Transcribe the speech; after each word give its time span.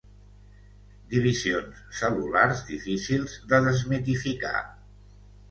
Divisions 1.11 1.83
cel·lulars 1.99 2.65
difícils 2.71 3.37
de 3.53 3.61
desmitificar. 3.69 4.57